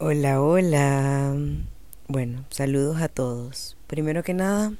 [0.00, 1.34] Hola, hola.
[2.06, 3.76] Bueno, saludos a todos.
[3.88, 4.72] Primero que nada,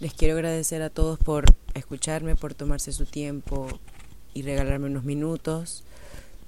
[0.00, 3.68] les quiero agradecer a todos por escucharme, por tomarse su tiempo
[4.34, 5.82] y regalarme unos minutos.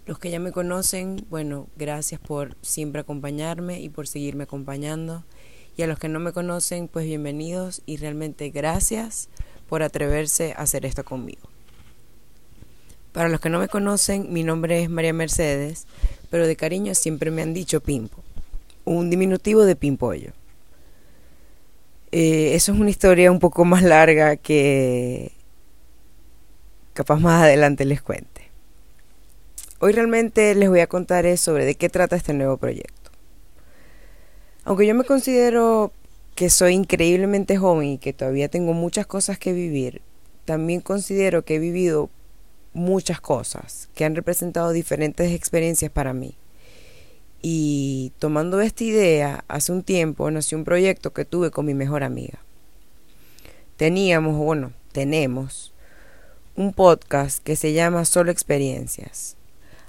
[0.05, 5.25] Los que ya me conocen, bueno, gracias por siempre acompañarme y por seguirme acompañando.
[5.79, 9.31] Y a los que no me conocen, pues bienvenidos y realmente gracias
[9.71, 11.49] por atreverse a hacer esto conmigo.
[13.17, 15.87] Para los que no me conocen, mi nombre es María Mercedes
[16.29, 18.23] pero de cariño siempre me han dicho Pimpo,
[18.85, 20.33] un diminutivo de Pimpollo.
[22.13, 25.33] Eh, eso es una historia un poco más larga que
[26.93, 28.51] capaz más adelante les cuente.
[29.79, 33.11] Hoy realmente les voy a contar sobre de qué trata este nuevo proyecto.
[34.65, 35.91] Aunque yo me considero
[36.35, 40.03] que soy increíblemente joven y que todavía tengo muchas cosas que vivir,
[40.45, 42.11] también considero que he vivido
[42.77, 46.35] muchas cosas que han representado diferentes experiencias para mí.
[47.43, 52.05] Y tomando esta idea, hace un tiempo nació un proyecto que tuve con mi mejor
[52.05, 52.39] amiga.
[53.77, 55.73] Teníamos, bueno, tenemos
[56.55, 59.37] un podcast que se llama Solo Experiencias.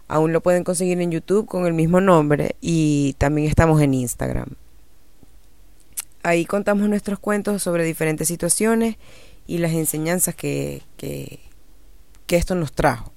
[0.08, 4.50] Aún lo pueden conseguir en YouTube con el mismo nombre y también estamos en Instagram.
[6.24, 8.96] Ahí contamos nuestros cuentos sobre diferentes situaciones
[9.46, 11.40] y las enseñanzas que, que,
[12.28, 13.12] que esto nos trajo.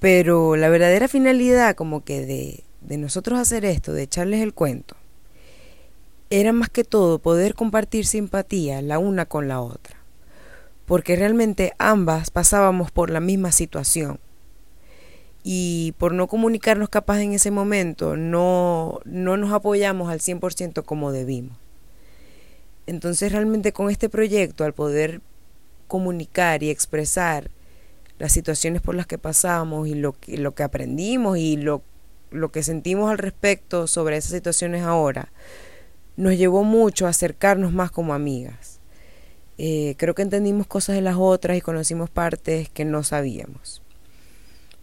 [0.00, 4.96] Pero la verdadera finalidad como que de, de nosotros hacer esto, de echarles el cuento,
[6.30, 9.96] era más que todo poder compartir simpatía la una con la otra.
[10.86, 14.18] Porque realmente ambas pasábamos por la misma situación.
[15.42, 21.12] Y por no comunicarnos capaz en ese momento, no, no nos apoyamos al 100% como
[21.12, 21.56] debimos.
[22.86, 25.20] Entonces realmente con este proyecto, al poder
[25.88, 27.50] comunicar y expresar
[28.18, 31.82] las situaciones por las que pasamos y lo, que aprendimos y lo,
[32.30, 35.32] lo que sentimos al respecto sobre esas situaciones ahora,
[36.16, 38.80] nos llevó mucho a acercarnos más como amigas.
[39.56, 43.82] Eh, creo que entendimos cosas de las otras y conocimos partes que no sabíamos.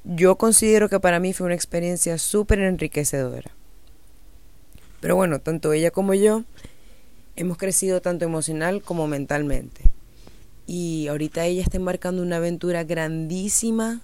[0.03, 3.51] Yo considero que para mí fue una experiencia súper enriquecedora.
[5.01, 6.43] Pero bueno, tanto ella como yo
[7.35, 9.84] hemos crecido tanto emocional como mentalmente
[10.67, 14.01] y ahorita ella está embarcando una aventura grandísima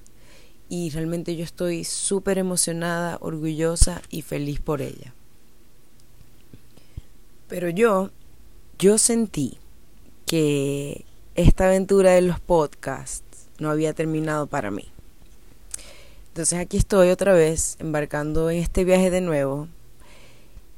[0.70, 5.14] y realmente yo estoy súper emocionada, orgullosa y feliz por ella.
[7.48, 8.12] Pero yo,
[8.80, 9.58] yo sentí
[10.26, 11.04] que
[11.36, 14.86] esta aventura de los podcasts no había terminado para mí.
[16.30, 19.68] Entonces aquí estoy otra vez embarcando en este viaje de nuevo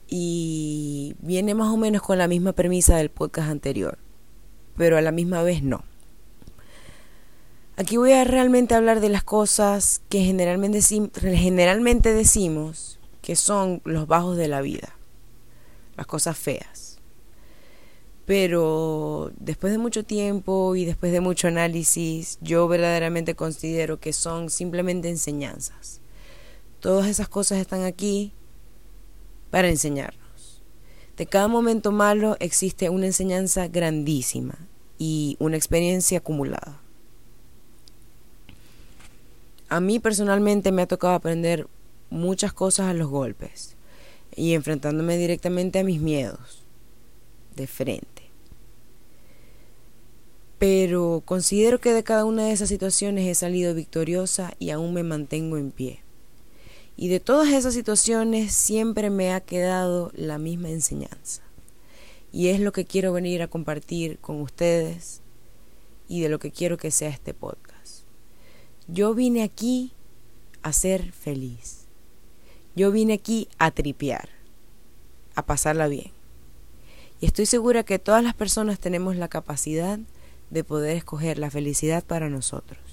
[0.08, 4.00] y viene más o menos con la misma premisa del podcast anterior
[4.78, 5.84] pero a la misma vez no.
[7.76, 14.06] Aquí voy a realmente hablar de las cosas que generalmente, generalmente decimos que son los
[14.06, 14.96] bajos de la vida,
[15.98, 17.00] las cosas feas.
[18.26, 24.50] Pero después de mucho tiempo y después de mucho análisis, yo verdaderamente considero que son
[24.50, 26.00] simplemente enseñanzas.
[26.80, 28.34] Todas esas cosas están aquí
[29.50, 30.23] para enseñar.
[31.18, 34.58] De cada momento malo existe una enseñanza grandísima
[34.98, 36.80] y una experiencia acumulada.
[39.70, 41.68] A mí personalmente me ha tocado aprender
[42.10, 43.76] muchas cosas a los golpes
[44.36, 46.64] y enfrentándome directamente a mis miedos
[47.56, 48.24] de frente.
[50.60, 55.04] Pero considero que de cada una de esas situaciones he salido victoriosa y aún me
[55.04, 56.03] mantengo en pie.
[56.96, 61.42] Y de todas esas situaciones siempre me ha quedado la misma enseñanza.
[62.32, 65.22] Y es lo que quiero venir a compartir con ustedes
[66.08, 68.04] y de lo que quiero que sea este podcast.
[68.88, 69.94] Yo vine aquí
[70.62, 71.86] a ser feliz.
[72.76, 74.30] Yo vine aquí a tripear,
[75.36, 76.12] a pasarla bien.
[77.22, 80.00] Y estoy segura que todas las personas tenemos la capacidad
[80.50, 82.93] de poder escoger la felicidad para nosotros.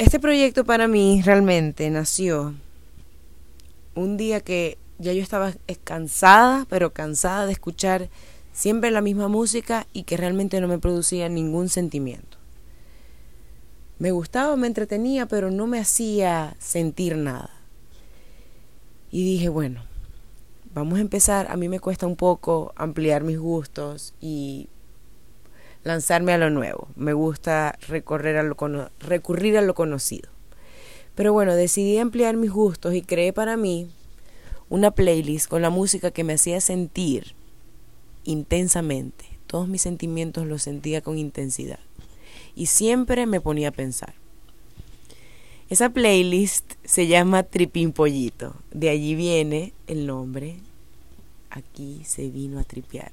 [0.00, 2.54] Este proyecto para mí realmente nació
[3.94, 5.52] un día que ya yo estaba
[5.84, 8.08] cansada, pero cansada de escuchar
[8.50, 12.38] siempre la misma música y que realmente no me producía ningún sentimiento.
[13.98, 17.50] Me gustaba, me entretenía, pero no me hacía sentir nada.
[19.10, 19.84] Y dije, bueno,
[20.72, 21.46] vamos a empezar.
[21.50, 24.70] A mí me cuesta un poco ampliar mis gustos y
[25.82, 26.88] lanzarme a lo nuevo.
[26.96, 28.56] Me gusta recorrer a lo
[29.00, 30.30] recurrir a lo conocido.
[31.14, 33.90] Pero bueno, decidí ampliar mis gustos y creé para mí
[34.68, 37.34] una playlist con la música que me hacía sentir
[38.24, 39.24] intensamente.
[39.46, 41.80] Todos mis sentimientos los sentía con intensidad.
[42.54, 44.14] Y siempre me ponía a pensar.
[45.68, 48.54] Esa playlist se llama Tripín Pollito.
[48.72, 50.56] De allí viene el nombre.
[51.48, 53.12] Aquí se vino a tripear.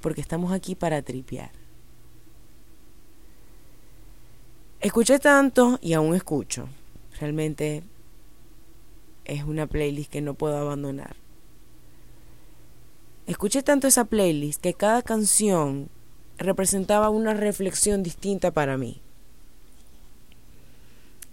[0.00, 1.50] Porque estamos aquí para tripear.
[4.80, 6.68] Escuché tanto y aún escucho.
[7.18, 7.82] Realmente
[9.24, 11.16] es una playlist que no puedo abandonar.
[13.26, 15.88] Escuché tanto esa playlist que cada canción
[16.38, 19.00] representaba una reflexión distinta para mí.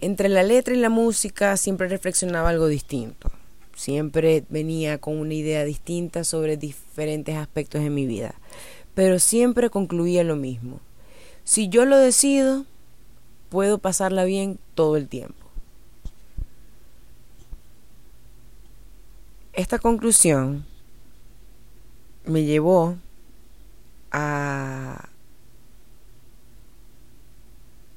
[0.00, 3.30] Entre la letra y la música siempre reflexionaba algo distinto.
[3.76, 8.34] Siempre venía con una idea distinta sobre diferentes aspectos de mi vida.
[8.94, 10.80] Pero siempre concluía lo mismo.
[11.44, 12.66] Si yo lo decido,
[13.48, 15.46] puedo pasarla bien todo el tiempo.
[19.52, 20.66] Esta conclusión
[22.26, 22.96] me llevó
[24.12, 25.08] a...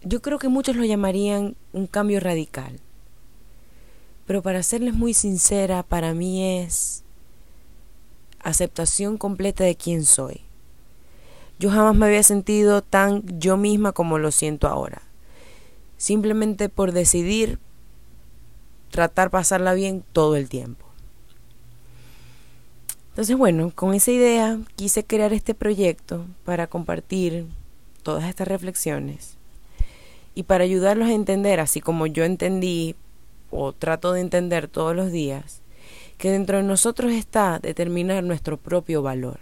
[0.02, 2.80] Yo creo que muchos lo llamarían un cambio radical.
[4.26, 7.04] Pero para serles muy sincera, para mí es
[8.42, 10.42] aceptación completa de quién soy.
[11.58, 15.09] Yo jamás me había sentido tan yo misma como lo siento ahora
[16.00, 17.60] simplemente por decidir
[18.90, 20.86] tratar pasarla bien todo el tiempo.
[23.10, 27.46] Entonces, bueno, con esa idea quise crear este proyecto para compartir
[28.02, 29.36] todas estas reflexiones
[30.34, 32.96] y para ayudarlos a entender, así como yo entendí
[33.52, 35.62] o trato de entender todos los días,
[36.18, 39.40] que dentro de nosotros está determinar nuestro propio valor.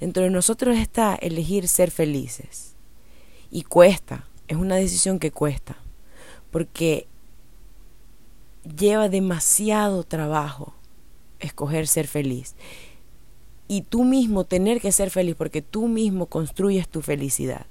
[0.00, 2.74] Dentro de nosotros está elegir ser felices.
[3.50, 5.76] Y cuesta, es una decisión que cuesta,
[6.50, 7.06] porque
[8.76, 10.74] lleva demasiado trabajo
[11.40, 12.54] escoger ser feliz.
[13.66, 17.66] Y tú mismo tener que ser feliz porque tú mismo construyes tu felicidad.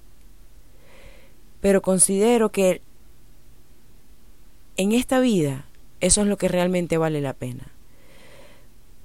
[1.61, 2.81] Pero considero que
[4.75, 5.65] en esta vida
[5.99, 7.71] eso es lo que realmente vale la pena.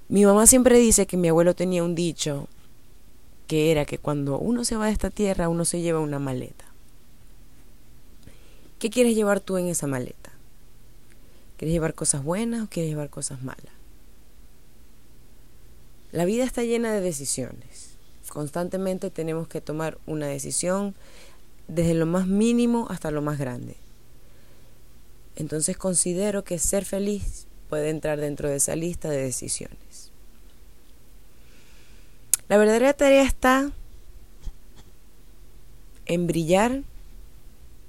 [0.09, 2.49] Mi mamá siempre dice que mi abuelo tenía un dicho
[3.47, 6.68] que era que cuando uno se va de esta tierra uno se lleva una maleta.
[8.79, 10.33] ¿Qué quieres llevar tú en esa maleta?
[11.57, 13.75] ¿Quieres llevar cosas buenas o quieres llevar cosas malas?
[16.13, 17.97] La vida está llena de decisiones.
[18.29, 20.95] Constantemente tenemos que tomar una decisión
[21.67, 23.77] desde lo más mínimo hasta lo más grande.
[25.37, 30.11] Entonces considero que ser feliz puede entrar dentro de esa lista de decisiones.
[32.49, 33.71] La verdadera tarea está
[36.07, 36.83] en brillar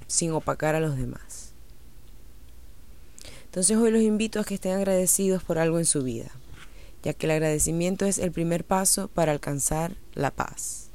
[0.09, 1.53] sin opacar a los demás.
[3.45, 6.29] Entonces hoy los invito a que estén agradecidos por algo en su vida,
[7.03, 10.89] ya que el agradecimiento es el primer paso para alcanzar la paz.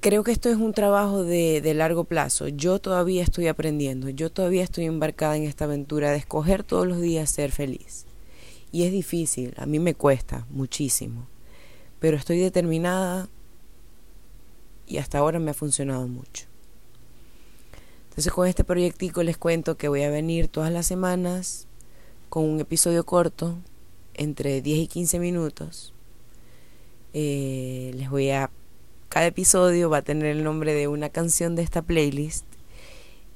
[0.00, 2.48] Creo que esto es un trabajo de, de, largo plazo.
[2.48, 7.00] Yo todavía estoy aprendiendo, yo todavía estoy embarcada en esta aventura de escoger todos los
[7.00, 8.04] días ser feliz.
[8.70, 11.33] Y es difícil, a mí me cuesta muchísimo
[12.00, 13.28] pero estoy determinada
[14.86, 16.46] y hasta ahora me ha funcionado mucho.
[18.10, 21.66] Entonces con este proyectico les cuento que voy a venir todas las semanas
[22.28, 23.56] con un episodio corto,
[24.14, 25.92] entre 10 y 15 minutos.
[27.12, 28.50] Eh, les voy a...
[29.08, 32.44] Cada episodio va a tener el nombre de una canción de esta playlist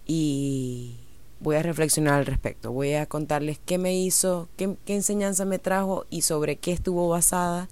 [0.07, 0.97] y
[1.41, 2.73] voy a reflexionar al respecto.
[2.73, 7.09] Voy a contarles qué me hizo, qué, qué enseñanza me trajo y sobre qué estuvo
[7.09, 7.69] basada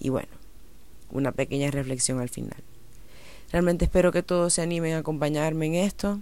[0.00, 0.30] y bueno,
[1.10, 2.62] una pequeña reflexión al final.
[3.52, 6.20] Realmente espero que todos se animen a acompañarme en esto,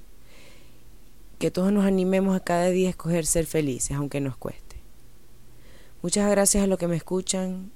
[1.39, 4.77] que todos nos animemos a cada día a escoger ser felices, aunque nos cueste.
[6.03, 7.71] Muchas gracias a los que me escuchan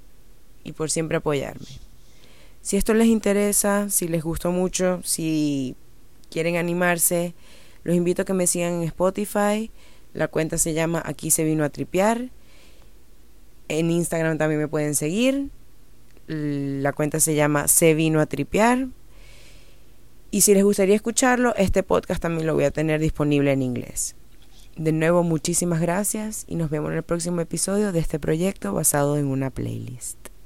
[0.65, 1.67] y por siempre apoyarme.
[2.63, 5.77] Si esto les interesa, si les gustó mucho, si
[6.31, 7.35] quieren animarse,
[7.85, 9.71] los invito a que me sigan en Spotify.
[10.15, 12.31] La cuenta se llama Aquí se vino a tripear.
[13.69, 15.51] En Instagram también me pueden seguir.
[16.33, 18.89] La cuenta se llama Se vino a tripear.
[20.31, 24.17] Y si les gustaría escucharlo, este podcast también lo voy a tener disponible en inglés.
[24.77, 29.19] De nuevo, muchísimas gracias y nos vemos en el próximo episodio de este proyecto basado
[29.19, 30.22] en una playlist.